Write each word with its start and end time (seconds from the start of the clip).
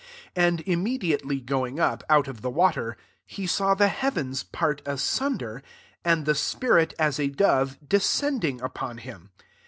10 0.33 0.43
And 0.45 0.61
immediately 0.65 1.39
going 1.39 1.79
up, 1.79 2.03
out 2.09 2.27
of 2.27 2.41
the 2.41 2.49
water, 2.49 2.97
he 3.23 3.45
saw 3.45 3.75
the 3.75 3.87
heavens 3.89 4.41
part 4.41 4.81
asunder, 4.83 5.61
and 6.03 6.25
the 6.25 6.33
spirit, 6.33 6.95
as 6.97 7.19
a 7.19 7.27
dove, 7.27 7.77
descending 7.87 8.59
upon 8.61 8.97
him. 8.97 9.29